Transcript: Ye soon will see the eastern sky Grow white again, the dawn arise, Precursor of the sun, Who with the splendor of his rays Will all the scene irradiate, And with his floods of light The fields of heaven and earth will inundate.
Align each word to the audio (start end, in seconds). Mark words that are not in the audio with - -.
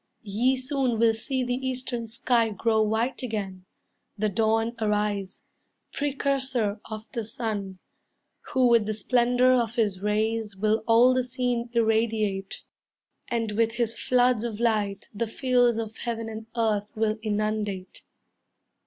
Ye 0.23 0.57
soon 0.57 0.97
will 0.97 1.13
see 1.13 1.43
the 1.43 1.53
eastern 1.53 2.07
sky 2.07 2.49
Grow 2.49 2.81
white 2.81 3.21
again, 3.21 3.65
the 4.17 4.29
dawn 4.29 4.75
arise, 4.81 5.43
Precursor 5.93 6.79
of 6.89 7.05
the 7.11 7.23
sun, 7.23 7.77
Who 8.51 8.65
with 8.67 8.87
the 8.87 8.95
splendor 8.95 9.51
of 9.53 9.75
his 9.75 10.01
rays 10.01 10.57
Will 10.57 10.83
all 10.87 11.13
the 11.13 11.23
scene 11.23 11.69
irradiate, 11.73 12.63
And 13.27 13.51
with 13.51 13.73
his 13.73 13.95
floods 13.95 14.43
of 14.43 14.59
light 14.59 15.07
The 15.13 15.27
fields 15.27 15.77
of 15.77 15.95
heaven 15.97 16.29
and 16.29 16.47
earth 16.55 16.87
will 16.95 17.19
inundate. 17.21 18.01